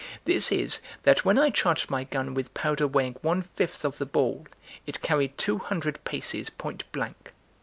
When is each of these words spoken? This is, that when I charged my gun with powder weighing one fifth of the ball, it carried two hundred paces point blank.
This 0.25 0.51
is, 0.51 0.81
that 1.03 1.25
when 1.25 1.37
I 1.37 1.51
charged 1.51 1.91
my 1.91 2.05
gun 2.05 2.33
with 2.33 2.55
powder 2.55 2.87
weighing 2.87 3.17
one 3.21 3.43
fifth 3.43 3.85
of 3.85 3.99
the 3.99 4.05
ball, 4.07 4.47
it 4.87 5.03
carried 5.03 5.37
two 5.37 5.59
hundred 5.59 6.03
paces 6.03 6.49
point 6.49 6.91
blank. 6.91 7.33